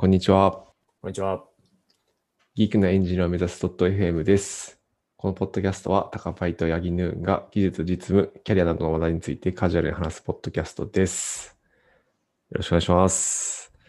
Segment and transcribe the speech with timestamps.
[0.00, 0.52] こんにちは。
[1.02, 1.42] こんにちは。
[2.54, 4.78] ギークなエンジニアを目指す .fm です。
[5.16, 11.56] このポッドキャストは、タカパイとヤギヌーンが技術、実務、キャリアなどの話題についてカジュアルに話すポッドキャストです。
[12.50, 13.72] よろしくお願いします。
[13.74, 13.82] よ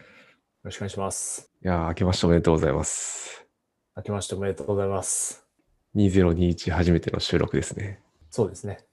[0.64, 1.52] ろしくお願いします。
[1.64, 3.46] いやー、明けましておめでとうございます。
[3.96, 5.46] 明けましておめでとうございます。
[5.94, 8.00] 2021初めての収録ですね。
[8.30, 8.84] そうですね。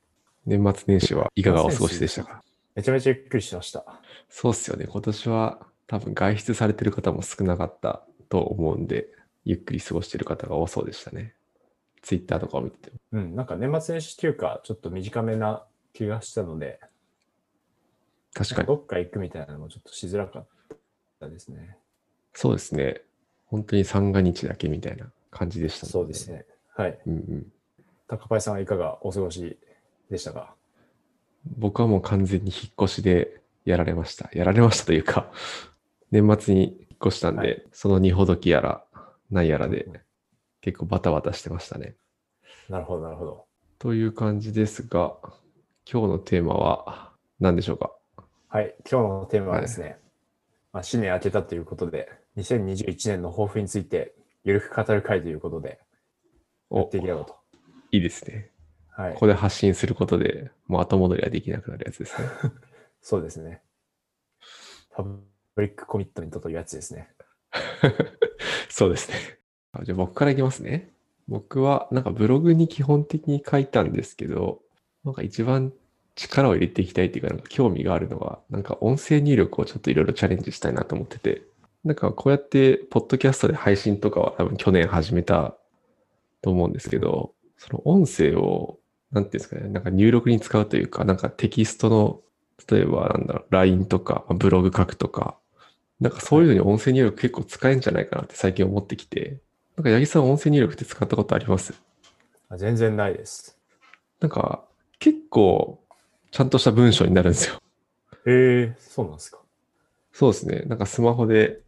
[0.46, 2.44] 年末年始はいかがお過ごしでしたか？
[2.76, 3.84] めちゃめちゃゆっくりしてました。
[4.30, 4.86] そうっすよね。
[4.86, 9.08] 今年は多分外出されてる方も少なかったと思うんで、
[9.46, 11.34] ゆっくり過ごしてる方が多そうでしたね。
[12.02, 13.00] ツイッターとかを見てても。
[13.14, 16.80] うん、なんか年末年始休暇ちょっと短めな気がしたので、
[18.34, 18.68] 確かに。
[18.68, 20.48] どっか行くみたいなのもちょっとしづらかっ
[21.20, 21.78] たですね。
[22.34, 23.02] そうですね。
[23.48, 26.30] 本当に三が日だけみたいな感じでしたもんそうです。
[26.32, 26.46] ね。
[26.76, 27.00] はい。
[27.08, 27.48] うんうん。
[28.08, 29.58] 高パイさんはいかがお過ごし
[30.12, 30.54] でしたか？
[31.58, 34.30] 僕はもう完全に引っ越しでやられました。
[34.34, 35.32] やられましたというか、
[36.12, 38.84] 年末に引っ越したんで、はいその荷ほどきやら、
[39.30, 39.94] 何やらでうん
[40.62, 41.96] 結構バタバタしてましたね。
[42.70, 43.46] なるほど、なるほど。
[43.80, 45.16] という感じですが、
[45.90, 47.92] 今日のテーマは何でしょうか？
[48.50, 48.76] はい。
[48.90, 49.98] 今日のテーマはですね、
[50.74, 55.78] まあ、新年明けたということで、2021年の抱負についてゆるく語る会ということで、や
[56.70, 57.36] おっていければと。
[57.92, 58.52] いいですね。
[58.90, 59.20] はいこ。
[59.22, 62.28] こで発信することでもう後戻りはできなくなるやつですね。
[63.00, 63.62] そうですね。
[64.92, 65.04] パ
[65.58, 67.10] ブリックコミットメントというやつですね。
[68.70, 69.16] そうですね。
[69.84, 70.92] じゃあ僕からいきますね。
[71.28, 74.62] 僕はなんかブログに基本的に書いたんですけど、
[75.04, 75.74] なんか一番
[76.16, 81.42] 力を入れていきたいっていうか、なんか興味があるのは、なんか音声入力をちょっといろいろチャレンジしたいなと思ってて、
[81.84, 85.56] なんかこうやってポッドキャストで配信とかは多分去年始めた
[86.44, 88.78] と思うんですけど、その音声を、
[89.12, 92.22] なんていうんですかね、なんか入力に使うというか、なんかテキストの、
[92.70, 95.38] 例えばなんだろう、LINE とか、ブログ書くとか、
[96.00, 99.40] なんかそういうのに音声入力結構使えるんじゃないかなって最近思ってきて、
[99.76, 101.74] なんか八木さん音声入力って使ったことあります？
[102.50, 103.58] あ全然ないです。
[104.20, 104.64] なんか
[105.00, 105.80] 結構
[106.32, 107.56] ちゃんとした文章になるんですよ。
[108.26, 109.40] へえそうなんですか。
[110.12, 110.62] そうですね。
[110.68, 111.62] なんかスマホで、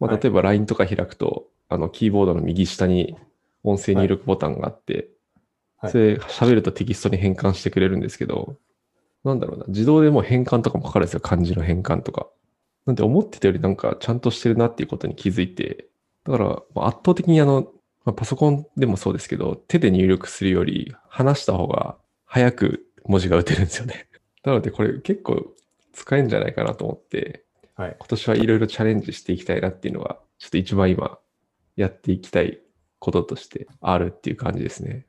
[0.00, 3.16] まあ、はい例えば LINE とか開くと、あのキーボードの右下に
[3.64, 5.08] 音声入力ボタンがあって、
[5.78, 8.56] はいそれ喋るとテキストに変換してくれるんですけど、
[9.24, 11.20] なんだろうな、自動でもう変換とかもかかるんですよ。
[11.20, 12.28] 漢字の変換とか。
[12.86, 15.88] なんで思ってたよりなんかちゃんとしてるなっていうことに気づいて、
[16.24, 17.62] だからまあ圧倒的にあの、
[18.04, 24.08] まあ、パソコンでもそうですけど、手で入力するより話した方が早く文字が打てるんですよね。
[24.44, 25.52] なのでこれ結構
[25.92, 27.96] 使えるんじゃないかなと思って、はい。
[27.98, 31.18] 今年はいろいろチャレンジしていきたいなっていうのが、ちょっと一番今
[31.76, 32.60] やっていきたい
[33.00, 35.06] こととしてあるっていう感じですね。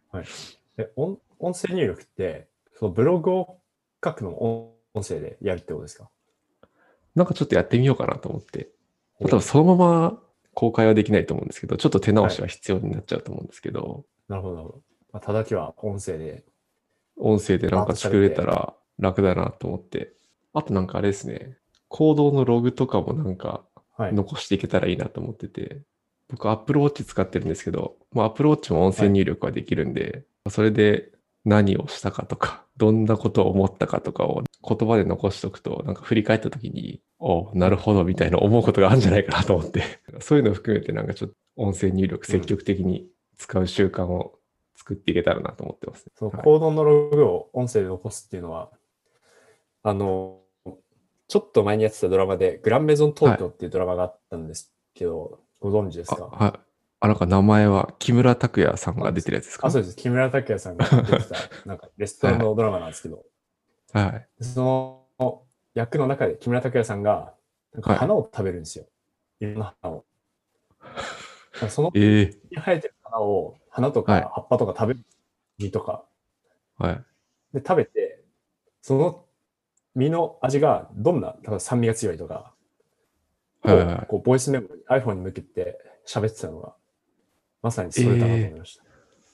[0.78, 3.60] え音音声入力って、そのブログを
[4.04, 6.10] 書くのも音音声でやるってことですか？
[7.18, 8.70] なんかちょっとやってみようかなと思って。
[9.20, 10.20] 多分そのまま
[10.54, 14.82] 公開はできないと思うんですけど、ちょっと手直しは必要になっちゃうと思うんですけど、なるほど、なるほど。
[15.12, 16.46] まあ、ただきは音声で。
[17.18, 20.14] 音声でなんか作れたら楽だなと思って。
[20.54, 21.58] あとなんかあれですね、
[21.88, 23.64] 行動のログとかもなんか
[23.98, 24.14] はい。
[24.14, 25.82] 残していけたらいいなと思ってて、
[26.30, 31.10] 僕 Apple Watch 使ってるんですけど、まあ、Apple Watch も音声入力はできるんで、それで
[31.46, 39.84] 何をしたかとか、どんなことを思ったかとかを言葉で残しておくと、なんか振り返った時に、おなるほどみたいな思うことがあるんじゃないかなと思って、
[40.22, 43.08] そういうのを含めてなんかちょっと音声入力積極的に
[43.38, 44.40] 使う習慣を
[44.76, 46.12] 作っていけたらなと思ってますね。
[46.16, 48.70] そのはいコードのログを音声で残すっていうのは、
[49.84, 50.42] あの、
[51.28, 56.67] ちょっと前にやってたドラマで、グランメゾン東京っていうドラマがあったんですけど、ご存知ですあ、かはい。
[57.00, 59.68] あ、なんか名前は木村拓哉さんが出てるやつですか？
[59.68, 59.96] あ、そうです。
[59.96, 61.36] 木村拓哉さんが出てた、
[61.66, 63.24] なんかレストランのドラマなんですけど、
[63.94, 64.44] はい。
[64.44, 65.44] その
[65.76, 67.34] 役の中で木村拓哉さんが、
[67.82, 68.86] 花を食べるんですよ。
[69.40, 70.06] い、ろんな花を。
[71.70, 75.06] そのええに生えてる花を、花とはいか葉っぱとか食べる、
[75.60, 76.04] 実とか。
[76.78, 77.04] はい。
[77.54, 78.24] で、食べて、
[78.82, 79.26] その
[79.96, 82.54] 実の味がどんな、例えば酸味が強いとか、
[83.62, 86.74] はいはいはいこうボイスメモに iPhone に向けて喋ってたのが、
[87.68, 88.84] まさにそれだなと思いました。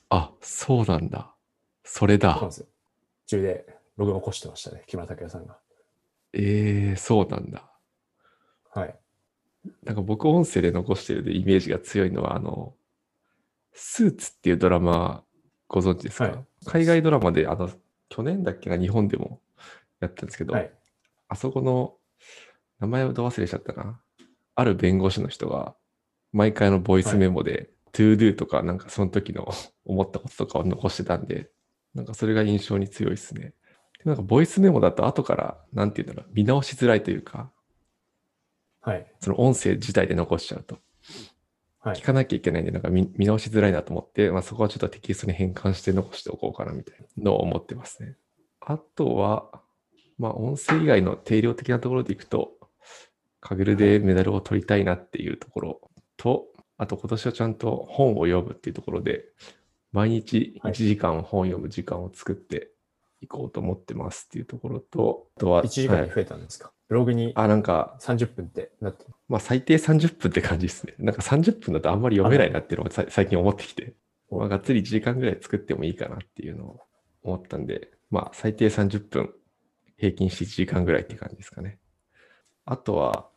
[0.09, 1.35] あ、そうなんだ。
[1.83, 2.49] それだそうなん。
[2.49, 2.67] ですよ。
[3.27, 3.65] 中で
[3.95, 5.59] ログ残してましたね、木村拓哉さんが。
[6.33, 7.69] ええそうなんだ。
[8.73, 8.95] はい。
[9.83, 12.73] なんか僕音声で残してるでイメージが強いのは、あの、
[13.71, 15.23] スーツっていうドラマ
[15.67, 17.69] ご存知ですか、はい海外ドラマで、あの、
[18.09, 19.41] 去年だっけが日本でも
[19.99, 20.71] やったんですけど、はい。
[21.27, 21.95] あそこの
[22.79, 23.99] 名前をど忘れしちゃったな？
[24.55, 25.75] ある弁護士の人が
[26.31, 29.51] 毎回のボイスメモで、to do とかなんかその時の
[29.85, 31.49] 思ったこととかを残してたんで、
[31.93, 33.53] なんかそれが印象に強いですね。
[33.99, 37.51] でなんかボイスメモだと後から、なんていうんだろう、見直しづらいというか、
[38.81, 39.13] はい。
[39.21, 40.77] その音声自体で残しちゃうと。
[41.79, 42.03] はい聞。
[42.03, 48.17] かなきゃいけないんで、なんか見見直しづらいなと思って、まあ、そこはちょっとテキストに変換して残しておこうかなみたいなのを思ってますね。
[48.59, 49.61] あとは、
[50.17, 52.51] まあ、音声以外の定量的なところでいくと、
[53.39, 56.45] カグルでメダルを取りたいなっていうところと、
[56.77, 59.25] あと今年はちゃんと本を読むっていうところで、
[59.91, 62.71] 毎日1はい時間本を読む時間を作って
[63.21, 69.05] いこうと思ってますっていうところと、あとは、1時間はいに増えたんですか、ブログにあ、なんか、30分ってなって。
[69.27, 70.95] まあ最低30分って感じですね。
[70.99, 73.93] なんか30分だとあんまり読めないなっていうのをさ最近思ってきて、
[74.29, 76.79] おまあがっつり1時間ぐらい作ってもいいかなっていうのを
[77.23, 79.33] 思ったんで、まあ最低30分、
[79.97, 81.79] 平均して1時間ぐらいって感じですかね。
[82.65, 83.29] あとは、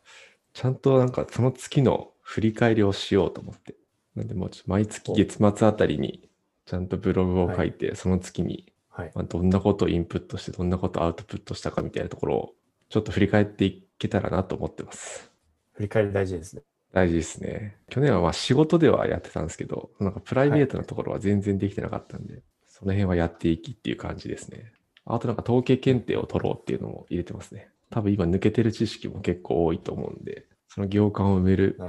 [0.53, 3.75] ちゃんとなんかその月の振り返りをしようと思って。
[4.15, 6.29] なんでもうちょっと毎月月末あたりに
[6.65, 9.11] ちゃんとブログを書いて、その月にはい。
[9.13, 12.53] まあ、どんなことをインプットして、どんなことをアウトプットしたかみたいなところを、
[12.89, 15.31] ちょっと振り返っていけたらなと思ってます。
[15.73, 16.63] 振り返り大事ですね。
[16.93, 17.77] 大事ですね。
[17.89, 24.71] 去年はまあ仕事ではやってたんですけど、なんかプライベートなところは全然できてなかったんで、その辺はやっていきっていう感じですね。
[25.05, 27.69] あとなんか統計検定を取ろうっていうのも入れてますね。
[27.91, 30.47] 多分今抜けてる知識も結構多いと思うんで、
[30.77, 31.79] その行間を埋める。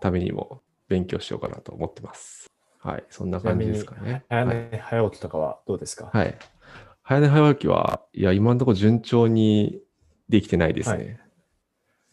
[0.00, 2.46] ためにも勉強しようかなと思ってます。
[2.78, 4.24] はい、そんな感じですかね。
[4.30, 6.34] 早はい寝早起きとかはどうですか、はい。
[7.02, 9.82] 早寝早起きは、いや、今のところ順調に
[10.30, 10.96] できてないですね。
[10.96, 11.20] はい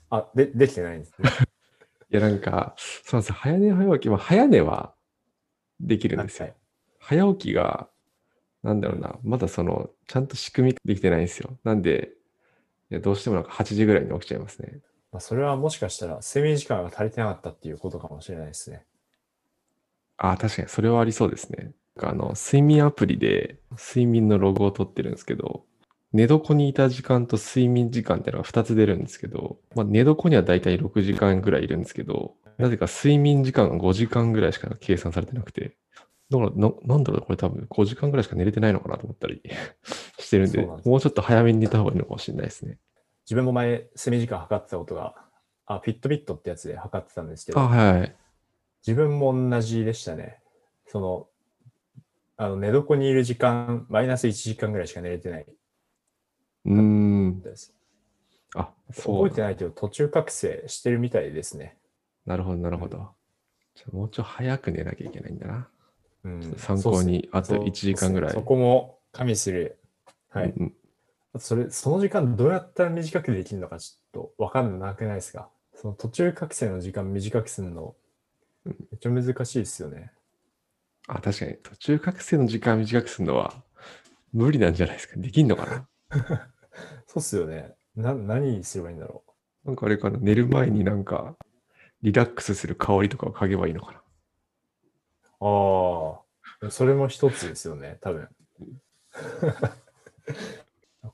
[0.09, 1.29] あ、で、できてないんですね。
[2.11, 3.35] い、や、なんか、そうなんですよ。
[3.35, 4.93] 早寝早起きは、早寝は
[5.79, 6.47] できるんですよ。
[6.47, 6.55] はい
[6.99, 7.87] 早起きが、
[8.63, 11.59] なんだろうな、まだその、ちゃんと仕組みできてないんですよ。
[11.63, 12.13] なんで、
[12.89, 14.81] いやどうしてもなんか8時ぐらいに起きちゃいますね。
[15.15, 18.83] まあ、それはもしかしたら睡眠時間が足りてなかったっていうことかもしれないですね。
[20.17, 21.71] ああ、確かにそれはありそうですね。
[22.01, 25.63] あの、睡眠アプリで睡眠のログを取ってるんですけど、
[26.11, 35.77] 寝床にいた時間と睡眠時間っていうのが2つ出るんですけど、まあ、寝床にはだいたい6時間ぐらいいるんですけど、なぜか睡眠時間が5時間ぐらいしか計算されてなくて、
[36.29, 39.41] だからな、なんだろう、これ多分5時間ぐらいしか寝れてないのかなと思ったり
[40.19, 42.79] してるんで、もうちょっと早めに寝た方がいいのかもしれないですね。
[43.25, 45.15] 自分も前、睡眠時間測ってたことが、
[45.65, 48.15] あ、フィットビットってやつで測ってたんですけど、あ、はいはい。
[48.85, 50.39] 自分も同じでしたね。
[50.87, 51.27] その、
[52.37, 55.45] あの寝床にいる時間、マイナス1時間ぐらいしか寝れてない
[56.65, 57.41] うーん。
[57.41, 57.73] です。
[58.55, 61.77] あ、そう覚えてないけど、途中覚醒してるみたいですね。
[62.27, 63.09] なるほど、なるほど。
[63.73, 65.67] じゃあもうちょい早く寝なきゃいけないんだな。
[66.25, 69.79] うん、参考にあとそうっすね1時間ぐらいそそこも加味する。
[70.29, 70.53] はい。
[70.55, 70.73] うん
[71.39, 75.49] それ、その時間どうやったら短くできるのかちょっとわかんなくないですか？
[75.75, 77.95] その途中覚醒の時間短くするの、
[78.65, 80.11] めうんっちゃ難しいですよね。
[81.07, 83.53] あ、確かに途中覚醒の時間短くするのは
[84.33, 85.15] 無理なんじゃないですか？
[85.17, 85.87] できんのかな？
[87.07, 87.73] そうっすよね。
[87.95, 89.23] な、何すればいいんだろ
[89.63, 91.35] なんかあれかな、寝る前になんか
[92.01, 93.99] リラックスする香りとかを嗅げばいいのかな？
[95.41, 95.45] う。
[96.63, 98.29] ああ、それも一つですよね、多分。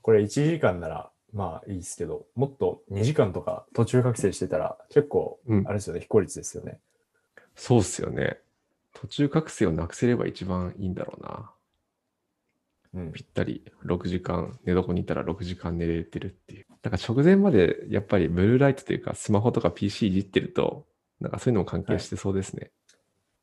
[0.02, 6.78] これ1時間ならまあいいですけど、もっと2時間とか途中覚醒してたら結構、うんあれですよね、非効率ですよね。
[7.54, 8.38] そうっすよね。
[8.94, 11.50] 途中覚醒をなくせれば一番いいんだろうな。
[12.94, 13.12] うん。
[13.12, 16.66] ぴったり6時間、寝床にいたら6時間寝れてるっていう。
[16.82, 20.86] なんか直前までやっぱりブルーライトというかスマホとか PC いじってると、
[21.20, 22.70] なんかそういうのも関係してそうですね。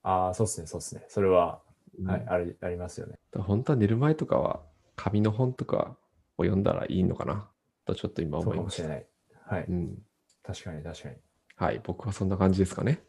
[0.04, 1.06] ああ、そうですね、そうですね。
[1.08, 1.60] それは、
[2.00, 3.16] うんはい、ありありますよね。
[3.36, 4.62] 本当は寝る前とかは
[4.96, 5.98] 紙の本とか
[6.40, 7.48] を読んだらいいのかな？
[7.86, 8.84] とちょっと今そう思いました。
[8.84, 9.06] かもし
[9.50, 9.60] れない。
[9.60, 9.66] はい。
[9.70, 9.98] うん。
[10.44, 11.16] 確かに確かに。
[11.56, 11.82] はい。
[11.84, 13.02] 僕はそんな感じですかね。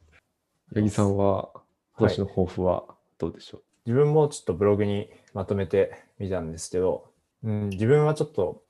[0.75, 1.50] 八木さんは
[1.96, 2.84] 今年の抱負は
[3.18, 7.10] どうでしょう、自分もちょっとブログにまとめてみたんですけど、
[7.42, 8.62] うん、自分はちょっと、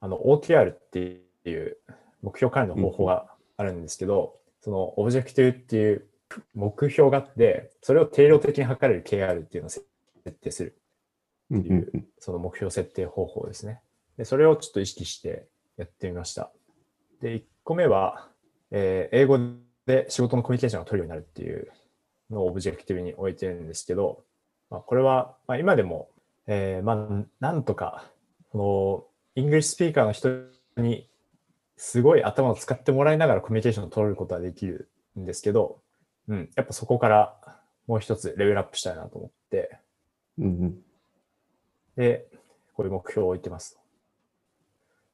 [0.00, 1.76] あの、OKR っていう
[2.22, 6.06] 目標管理の方法があるんですけど、その objective っていう
[6.54, 9.84] 目標があって、それを定量的に測れる KR っていうのを設
[10.40, 10.78] 定する。
[11.52, 13.80] うんうんうんその目標設定方法ですね。
[14.16, 16.50] で、それをちょっと意識してやってみました。
[17.20, 18.28] で、1個目は、
[18.70, 19.38] えー英語
[19.86, 21.68] で仕事のコミュニケーションが取るようになるっていう
[22.30, 24.24] のを objective に置いてるんですけど、
[24.70, 26.08] まあ、これは、まあ、今でも、
[26.46, 28.04] えーまあ、なんとか、
[28.52, 30.28] その、 English speaker の人
[30.76, 31.08] に
[31.76, 35.80] すごい頭を使ってもらいながらコミュニケーションを取ることはできるんですけど、
[36.28, 37.36] うん、やっぱそこから
[37.86, 39.78] もう一つレベルアップしたいなと思って、
[40.38, 40.78] うんうん
[41.96, 42.26] で、
[42.74, 43.78] こういう目標を置いてます。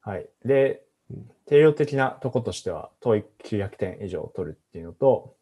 [0.01, 0.29] はい。
[0.45, 5.35] でうん、定量的なとことしては、TOEIC900 点以上取るっていうのと、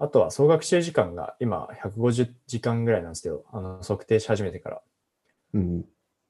[0.00, 4.82] あとは総学習時間が今150時間ぐらいなんですけど、あの測定し始めてから、
[5.54, 5.84] うん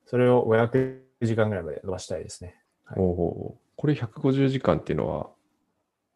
[0.07, 2.61] それを500時間ぐらいまで伸ばしたいですね。
[2.85, 5.31] はいおおこれ150時間っていうのは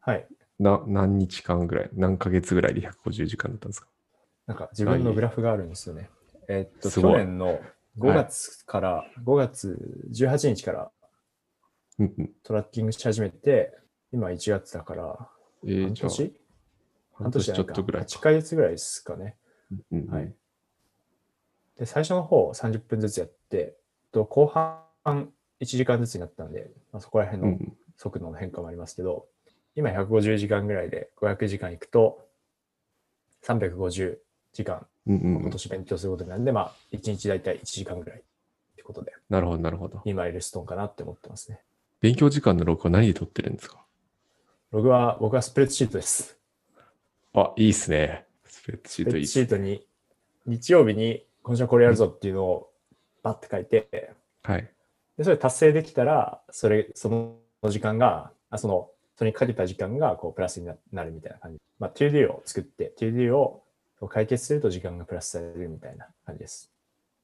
[0.01, 0.27] はい。
[0.61, 3.89] な何日間ぐらい、何ヶ月ぐらいで150時間だったんですか？
[4.47, 6.11] なんか自分のグラフがあるんですよね。
[6.49, 7.59] えーっと、去年の
[7.99, 10.91] 5月から、5月18日から。
[12.45, 13.77] トラッキングし始めて、
[14.13, 15.29] 今1月だから、
[15.65, 16.33] えー、半年？
[17.15, 19.37] 半年ちょっとぐらい8ヶ月ぐらいですかね。
[20.09, 20.33] はい。
[21.77, 23.77] で、最初の方30分ずつやって、
[24.13, 24.79] と後半
[25.61, 29.27] 1時間ずつになったんで、まあ、そこら辺のうん速度の変化もありますけど、
[29.75, 32.29] 今150時間ぐらいで500時間いくと、
[33.45, 34.19] 350
[34.53, 38.23] 時間、うんうんうん今年勉強することになるんで、まあ、1日だいたい1時間ぐらいっ
[38.77, 39.99] てことで、なるほど、なるほど。
[40.05, 41.61] 2マイルストーンかなって思ってますね。
[42.01, 43.79] 勉強時間の録は何で取ってるんですか？
[44.71, 46.39] ログは、僕はスプレッドシートです。
[47.33, 48.27] あ、いいっすね。
[48.45, 49.87] スプレッドシスプレッドートいいっすシートに、
[50.47, 52.71] 日曜日に今週はこれやるぞっていうのを
[53.23, 54.13] バッて書いて、
[54.43, 54.71] はい。
[55.17, 57.37] で、それ達成できたら、それ、その
[57.71, 61.61] 時間が、あその、それにかけた時間が、こう、プラスにななるみたいな感じ。
[61.81, 63.65] まあ、2do を作って、2do を
[64.01, 66.71] こう解決すると時間がプラスされるみたいな感じです。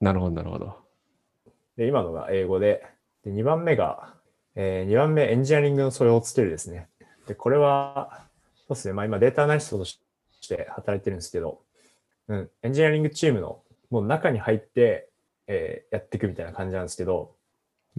[0.00, 0.76] なるほど、なるほど。
[1.76, 2.84] で、今のが英語で、
[3.24, 4.14] で、2番目が、
[4.54, 6.88] えー、2番目、エンジニアリングの素養をつけるですね。
[7.26, 8.26] で、これは、
[8.68, 9.98] そうですね、まあ今データアナリストとし
[10.48, 11.60] て働いてるんですけど、
[12.28, 15.08] うん、エンジニアリングチームのもう中に入って、
[15.46, 17.34] えーやっていくみたいな感じなんですけど、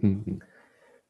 [0.04, 0.40] うんうん。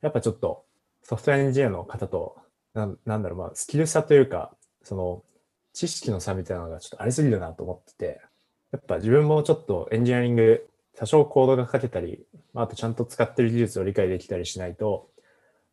[0.01, 0.65] やっぱちょっと
[1.03, 2.37] ソフトウェアエンジニアの方と、
[2.73, 4.51] なんなんだろう、まあ、スキル差というか、
[4.83, 5.23] その、
[5.75, 8.21] 知識の差みたいなのがちょっとありすぎるなと思ってて、
[8.71, 10.65] やっぱ自分もちょっとエンジニアリング、
[10.97, 15.09] 多少コードが書けたり、まあ、とちゃんと使ってる技術を理解できたりしないと、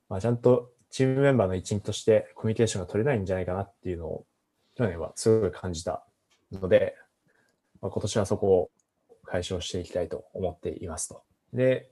[0.09, 4.27] まあ、ちゃんとチームメンバーの一員としてコミュニケーションが取れないんじゃないかなっていうのを、
[4.75, 6.05] 去年はすごい感じた
[6.51, 6.97] ので、
[7.81, 8.71] まあ、今年はそこを
[9.25, 11.23] 解消していきたいと思っていますと。
[11.53, 11.89] で、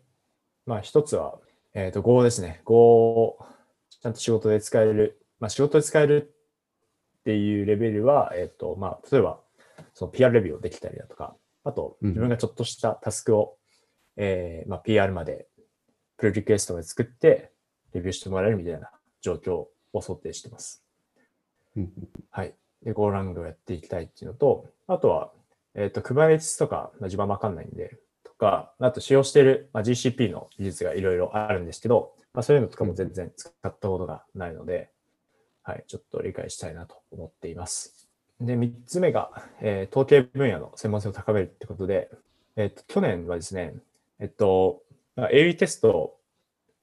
[0.66, 1.38] まあ一つは、
[1.74, 2.60] えっ、と、Go ですね。
[2.64, 3.38] Go を
[4.02, 5.20] ちゃんと仕事で使える。
[5.38, 6.34] まあ仕事で使える
[7.20, 9.40] っていうレベルは、えっ、と、まあ例えば、
[9.94, 13.56] その PR レビューをできたりだとか、あとうん自分がちょっとしたタスクを、
[14.16, 15.46] えーまあ PR まで、
[16.16, 17.52] プルリクエストまで作って、
[17.92, 20.84] レビューしてもらえるみたいな状況を想定してます。
[21.76, 22.54] うんうんはい。
[22.82, 25.32] で、Go ラングをやっていきたいっていうのと、あとは、
[25.74, 34.90] えっ、と、Kubernetes とか、まあ、自分はわかんないんで、とか、あと使用している、まあ、GCP の技術がいろいろあるんですけど、まあ、そういうのとかも全然使ったことがないので、
[35.62, 38.08] はい、ちょっと理解したいなと思っています。
[38.40, 42.10] で、3つ目が、えー統計分野の専門性を高めるってことで、
[42.56, 43.74] えっ、と、去年はですね、
[44.18, 44.82] えっと、
[45.16, 46.16] AB テスト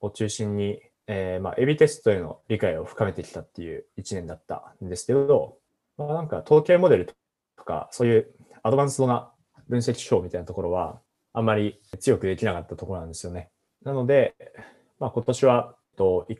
[0.01, 5.57] を中心に、えーまあ、AB テストへの理解を深めてきたっていう1年だったんですけど、
[5.97, 7.05] まあ、なんか統計モデル
[7.57, 8.27] とか、そういう
[8.63, 9.31] アドバンスドな
[9.67, 10.99] 分析手法みたいなところは、
[11.33, 13.49] あんまり強くできなかったところなんですよね。
[13.83, 14.35] なので、
[14.99, 16.39] まあ、今年は、えっと一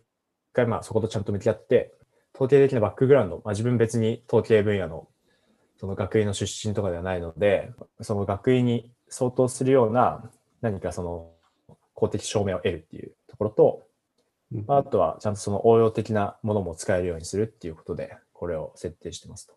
[0.54, 1.94] 回まあそことちゃんと向き合って、
[2.38, 5.08] 統計的なバックグラウンド、まあ、自分別に統計分野の
[5.80, 10.30] その学位の出身とかではないので、その学位に相当するような
[10.62, 11.32] 何かその
[11.96, 13.88] 公的証明を得るっていうところと、
[14.54, 19.56] うんまああとはちゃんとその応用的なものも使えるようにするっていうことで、これを設定してますと。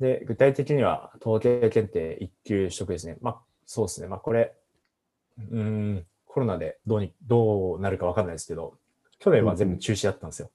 [0.00, 3.16] で、具体的には統計検定1級取得ですね。
[3.20, 4.08] まあそうですね。
[4.08, 4.52] まあこれ、
[5.38, 8.78] うーん、コロナでどうに、どうなるかわかんないですけど、
[9.18, 10.50] 去年は全部中止だったんですよ。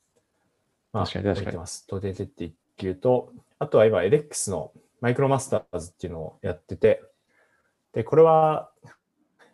[0.93, 1.86] まあ、確かに確かに置いてます。
[1.88, 7.03] 統計検定1級と、あとは今 edX のマイクロマスターズっていうのをやってて、
[7.93, 8.71] で、これは、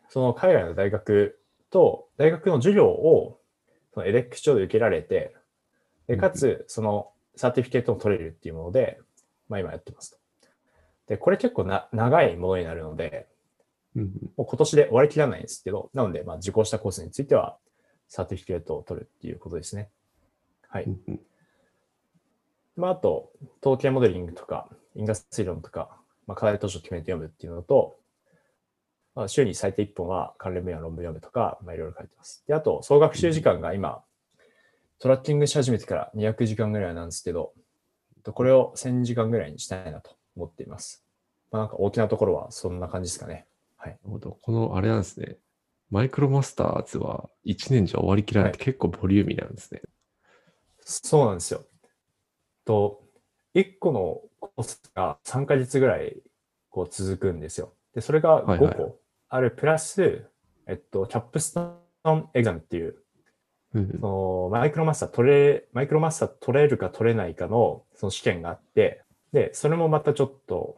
[0.10, 1.39] その海外の大学
[1.70, 3.39] と、大学の授業を、
[3.94, 5.36] その edX 上で受けられて、
[6.08, 9.00] で、かつ、そのサーティフィケートも取れるっていうもので、
[9.50, 10.17] まあ今やってますと。
[11.08, 13.27] で、これ結構な長いものになるので、
[13.96, 14.03] うん
[14.36, 17.58] もう今年で終わりきらないんですけど、なので、まあ受講したコースについては、
[18.08, 19.89] サーティフィケートを取るっていうことですね。
[20.77, 20.86] はい。
[20.86, 21.19] うんうん
[22.75, 23.31] まあ、あと、
[23.62, 27.98] 統計モデリングとか、因果推論とか、まあ、課題図書を決めて読むっていうのと、
[29.15, 32.43] まあ、週に最低1本は関連分野の論文読むとか、まあ、いろいろ書いてます。
[32.48, 34.03] で、あと、総学習時間が今、
[35.00, 37.53] トラッキングし始めてから200時間ぐらいなんですけど、
[38.24, 41.03] とこれを1000時間ぐらいにしたいなと思っています。
[41.51, 43.48] まあ、なんか大きなところはそんな感じですかね。
[43.77, 43.98] はい。
[44.03, 45.38] この、あれなんですね。
[45.89, 49.81] マイクロマスターズは1年じゃ終わりきらないって結構ボリューミーなんですね。
[50.88, 51.65] そうなんですよ。
[52.65, 53.03] と、
[53.56, 56.17] 1個のコースが3ヶ月ぐらい
[56.70, 57.74] こう続くんですよ。
[57.94, 60.25] で、それがはいはい5個あるプラス、
[60.65, 62.96] えっと、 capstone exam っていう、
[63.74, 69.03] そのマイクロマスター取れ、マイクロマスター取れるか取れないかのその試験があって、
[69.34, 70.77] で、それもまたちょっと、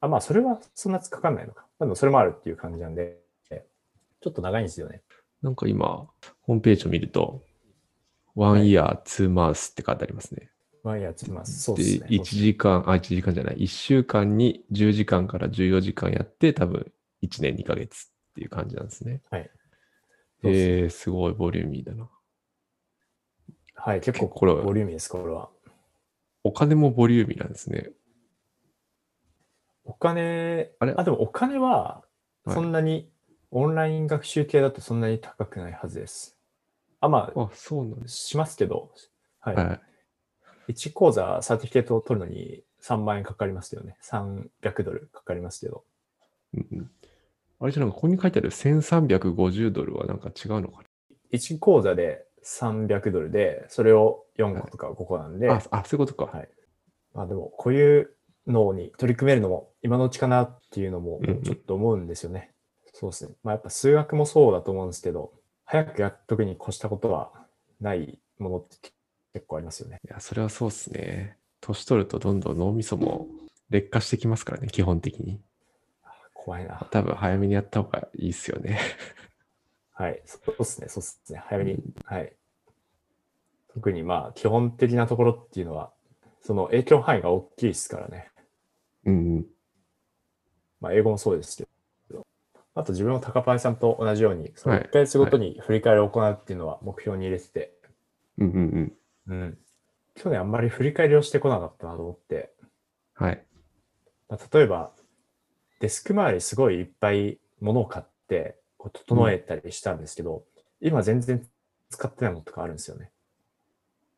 [0.00, 1.66] あ、まあ、それはそんなかかんないのか。
[1.78, 3.18] でもそれもあるっていう感じなんで、
[3.50, 5.02] ちょっと長いんですよね。
[5.42, 6.08] なんか今、
[6.40, 7.42] ホームページを見ると、
[8.34, 10.50] one year, two months って書いてありますね。
[10.82, 11.62] ワイヤーつきます。
[11.62, 12.06] そうで、ですね。
[12.10, 19.22] 1時間、あ、1時間じゃない、1週間に10時間から14時間やって、多分1年2ヶ月っていう感じなんですね。
[19.30, 19.50] はい。
[20.42, 22.10] えー、すごいボリューミーだな。
[23.76, 25.48] はい、結構これボリューミーです、これは。
[26.42, 27.90] お金もボリューミーなんですね。
[29.84, 30.94] お金、あれ？
[31.02, 32.02] でもお金は、
[32.44, 33.10] はいそんなに、
[33.50, 36.36] オンライン学習系だとそんなに高くないはずです。
[37.04, 38.16] あ、まあ、あ、そうなんです。
[38.16, 38.90] しますけど、
[39.40, 39.56] はい。
[39.56, 39.80] は
[40.68, 40.72] い。
[40.72, 43.96] 1講座サーティフィケートを取るのに3万円かかりますよね。
[44.02, 45.84] 300ドルかかりますけど。
[46.54, 46.90] うんうん
[47.60, 50.82] あれじゃなんかここに書いてある1350ドルはなんか違うのか
[51.32, 56.36] 1講座で300ドルで、それを4個とか5個なんで、なあ、あ、そういうことか。
[56.36, 56.48] はい
[57.14, 58.10] まあでも、こういう
[58.48, 62.50] のに取り組めるのも今のうちかなっていうのもうんうんちょっと思うんですよね。
[62.92, 63.34] そうですね。
[63.42, 65.32] まあやっぱ数学もそうだと思うんですけど、
[65.64, 67.32] 早くやっとくに越したことは
[67.80, 68.92] ないものって
[69.32, 70.00] 結構ありますよね。
[70.04, 71.38] いや、それはそうですね。
[71.60, 73.26] 年取るとどんどん脳みそも
[73.70, 75.40] 劣化してきますからね、基本的に。
[76.32, 76.86] 怖いな。
[76.90, 78.78] 多分早めにやった方がいいですよね。
[79.92, 80.22] はい。
[80.26, 80.88] そうですね。
[80.88, 81.42] そうですね。
[81.46, 81.82] 早めに。
[82.04, 82.36] はい。
[83.72, 85.92] 特にまあ基本的なところっていうのは、
[86.42, 88.30] その影響範囲が大きいですからね。
[89.06, 89.46] うんうん。
[90.80, 91.68] まあ英語もそうですけど。
[92.74, 97.74] あと自分も高パイさんと同じように、そのはい1ヶ月ごとに振り返りを行うっていうのは目標に入れてて、
[98.38, 98.92] うんうん
[99.28, 99.38] うん。
[99.40, 99.58] うん。
[100.14, 102.52] 去年あんまり振り返りをしてこなかったなと思って、
[103.14, 103.44] はい。
[104.28, 104.92] まあ、例えば、
[105.80, 110.44] デスク周りすごいいっぱい物を買って、こう整えたりしたんですけど、
[110.80, 111.46] 今全然
[111.90, 113.10] 使ってないものとかあるんですよね。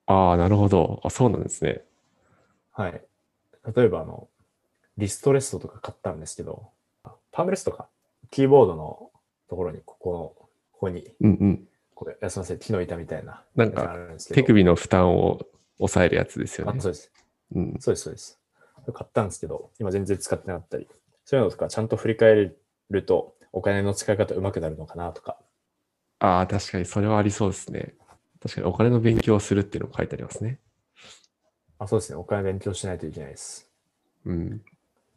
[0.06, 1.00] ああ、なるほど。
[1.04, 1.84] あ、そうなんですね。
[2.72, 3.02] はい。
[3.74, 4.28] 例えば、あの、
[4.96, 6.70] リストレストとか買ったんですけど、
[7.32, 7.88] パームレストか。
[8.30, 9.10] キーボードの
[9.48, 10.18] ところに、ここの、
[10.72, 11.68] ここに、うんうん。
[11.94, 13.42] これ、休ませて木の板みたいな。
[13.54, 13.96] なんか
[14.32, 15.40] 手首の負担を
[15.78, 16.74] 抑えるやつですよね。
[16.76, 17.12] あそうです。
[17.54, 17.76] うん。
[17.80, 18.38] そうです、そうです。
[18.92, 20.88] 買ったんですけど、今全然使ってなかったり、
[21.24, 22.54] そういうのとかちゃんと振り返
[22.90, 25.38] ると、お金の使い方上手くなるのかなとか。
[26.18, 27.94] ああ、確かにそれはありそうですね。
[28.42, 30.60] 確かにお金の勉強をするっていうのも書いてありますね。
[31.78, 33.70] あそうですね、お金勉強しないといけないです。
[34.24, 34.62] うん。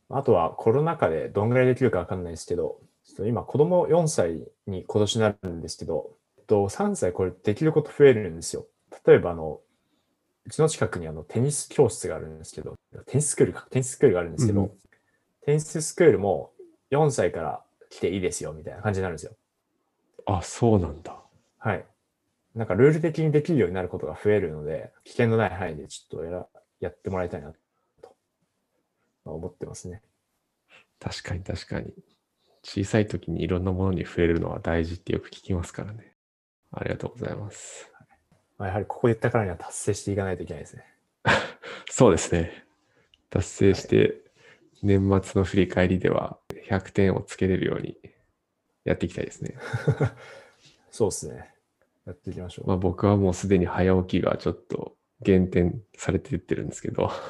[0.09, 2.79] あとはコロナ禍でどんぐらいできるかわかんないですけど、
[3.27, 8.67] 今子供4歳に今年なるんですけど、えっと、3歳これできること増えるんですよ。
[9.05, 9.59] 例えばあの、
[10.45, 14.71] うちの近くにあのテニス教室があるんですけど、テニススクールか、テニススクールがあるんですけど、うん
[15.41, 16.51] テニススクールも
[16.91, 19.31] 4歳から来ていいですよみたいな感じになるんですよ。
[20.25, 21.15] あ、そうなんだ。
[21.57, 21.85] はい。
[22.53, 26.47] なんかルール的にできるようになることが増えるので、危険のない範囲でちょっとやら
[26.81, 27.51] やってもらいたいな
[28.01, 28.15] と
[29.25, 30.01] まあ思ってますね。
[30.99, 31.93] 確かに確かに。
[32.63, 36.13] 小さい時にいろんなものに触れるのは大事ってよく聞きますからね。
[36.71, 37.91] ありがとうございます。
[38.57, 40.83] まあ、やはりここで言ったからには達成していかないといけないですね。
[41.89, 42.65] そうですね。
[43.29, 44.21] 達成して、
[44.81, 47.97] 年末の振り返りでは100点をつけれるように
[48.85, 49.55] やっていきたいですね。
[50.91, 51.53] そうですね。
[52.05, 52.67] やっていきましょう。
[52.67, 57.11] まあ僕はもうすでに早起きがちょっと減点されていってるんですけど。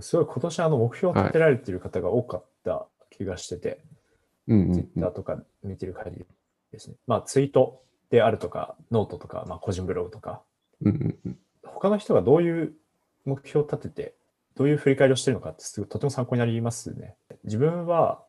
[0.00, 3.80] すごい今年あの目標を立てられている方が多かった気がしてて、
[4.48, 6.26] うんうんうんツイッターとか見てる限り
[6.70, 6.96] ですね。
[7.06, 10.42] まあツイートであるとか、ノートとか、まあ個人ブログとか、
[10.82, 12.72] うんうんうん他の人がどういう
[13.24, 14.14] 目標を立てて、
[14.54, 17.16] どういう振り返りをしてるのかってすごいとても参考になりますね。
[17.44, 18.22] 自分は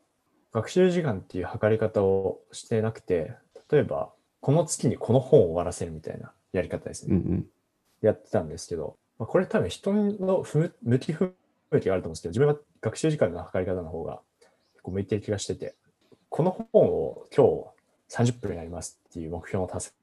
[0.52, 3.34] 学習時間っていう測り方をしてなくて、
[3.72, 4.10] 例えば
[4.42, 7.16] この月にこの本を終わらせるみたいなやり方ですね。
[7.16, 7.46] うんうん
[8.02, 11.34] やってたんですけど、まあ、これ多分人の不向き不
[11.72, 14.35] 向きがあると思うんですけど、自分は学習時間の測り方の方が結
[14.86, 15.76] 構向いてる気がしてて、
[16.30, 17.46] この本を今
[18.10, 19.96] 日30分になりますっていう目標の立て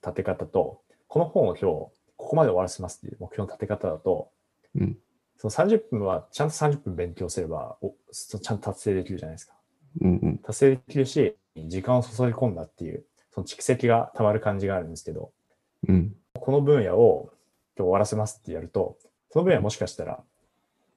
[0.00, 4.30] 立て方と、この本を今日ここまで終わらせますっていう目標の立て方だと、
[4.76, 4.98] うん。
[5.36, 9.54] その30分はちゃんと30分勉強すれば、おそちゃんと達成できるじゃないですか。
[10.00, 10.38] うんうん。
[10.38, 15.32] 達成できるし、時間を注ぎ込んだっていう、その蓄積がたまる感じがあるんですけど、
[15.88, 16.14] うん。
[16.34, 17.30] この分野を
[17.76, 18.98] 今日終わらせますってやると、
[19.30, 20.22] その分野もしかしたら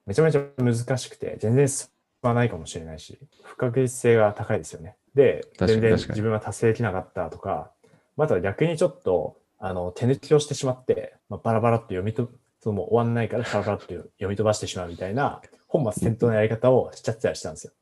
[0.06, 1.90] めちゃめちゃ難しくて、全然進
[2.22, 4.96] まないかもしれないし、不確実性が高いですよね。
[5.16, 7.72] で、全然自分は達成できなかったとか、
[8.18, 12.30] または逆にちょっとあの手抜きをしてしまって、まあ、バラバラっと読みと、
[12.62, 17.74] そのもう終わんないからバラバラっと読み飛ばしてしまうみたいな、本末転倒なやり方をしちゃってたりしたんですよ。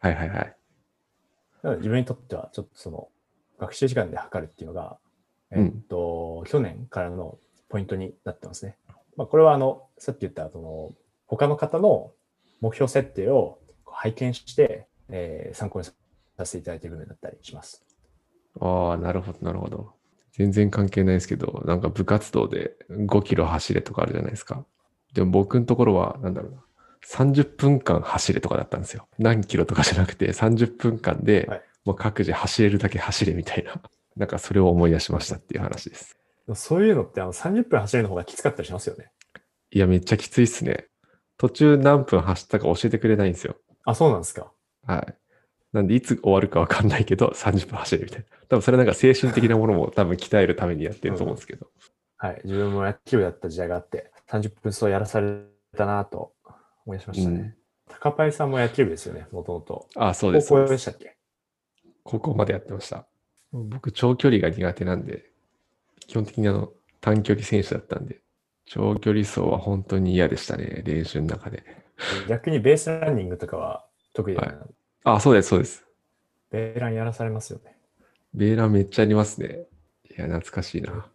[0.00, 0.56] はいはいはい。
[1.62, 3.08] なので自分にとっては、ちょっとその、
[3.58, 4.98] 学習時間で測るっていうのが、
[5.50, 8.76] えっと、去年からのポイントになってますね。
[9.16, 10.92] まあ、これはあの、さっき言った、その、
[11.26, 12.12] 他の方の
[12.60, 13.58] 目標設定を
[13.96, 15.92] 拝見して、えー参考にさ
[16.44, 17.84] せていただいている部分だったりします。
[18.60, 19.92] ああ、なるほどなるほど。
[20.32, 24.64] 全然関係ないですけど、なんか部活動で5キロ走れとかあるじゃないですか。
[25.14, 26.62] でも僕のところは、なんだろうな。
[27.08, 29.08] 30分間走れとかだったんですよ。
[29.18, 33.80] 何キロとかじゃなくて、30分間ではいもう各自走れるだけ走れみたいな。
[34.16, 36.18] なんかそれを思い出しましたっていう話です。
[36.54, 39.10] そういうのってあの30分走るの方がきつかったりしますよね。
[39.70, 40.86] いや、めっちゃきついっすね。
[41.36, 43.56] 途中何分走ったか教えてくれないんですよ。
[43.86, 44.52] あ、そうなんですか。
[44.86, 45.14] はい。
[45.72, 48.26] なんで、いつ終わるかわかんないけど、30分走るみたいな。
[48.48, 51.70] 多分それなんか精神的なものも多分鍛えるためにやってると思うんですけど。
[52.18, 52.40] はい。
[52.44, 55.40] 自分も野球部だった時代があって、30分そうやらされ
[55.76, 56.34] たなと
[56.84, 57.56] 思い出しましたね。
[57.88, 59.88] 高パイさんも野球部ですよね、もともと。
[59.94, 60.48] あ、そうです。
[60.48, 61.16] 高校ですしたっけ？
[62.02, 63.06] 高校までやってました。
[63.52, 65.30] 僕、長距離が苦手なんで、
[66.06, 68.20] 基本的にあの、短距離選手だったんで、
[68.64, 71.64] 長距離走は本当に嫌でしたね、練習の中で。
[72.28, 74.68] 逆にベースランニングとかは得意だな、はい
[75.04, 75.86] あ、そうです、そうです。
[76.50, 77.76] ベーランやらされますよね。
[78.34, 79.66] ベーランめっちゃありますね。
[80.04, 81.08] いや、懐かしいな。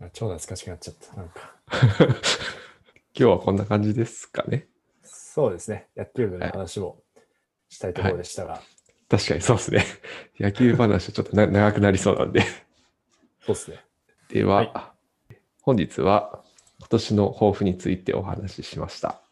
[0.00, 1.16] あ超懐かしくなっちゃった。
[1.16, 1.56] なんか。
[1.96, 2.14] 今
[3.14, 4.68] 日はこんな感じですかね。
[5.02, 5.88] そうですね。
[5.96, 7.02] 野球部の話も
[7.68, 8.60] したいところでしたが、
[9.08, 9.84] 確かにそうですね。
[10.38, 12.42] 野球話はちょっとな長くなりそうなんで。
[13.40, 13.84] そうですね。
[14.28, 14.94] では、はい
[15.64, 16.44] 本日は
[16.78, 19.23] 今年の抱負についてお話ししました。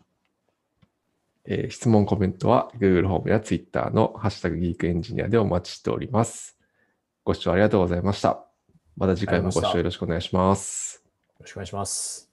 [1.45, 6.59] えー質問、コメントは Google ホームや Twitter のハッシュタグギークエンジニアでお待ちしております。
[7.25, 8.47] ご視聴ありがとうございました。
[8.97, 11.03] また次回もご視聴よろしくお願いします。
[11.05, 12.32] よろしくお願いします。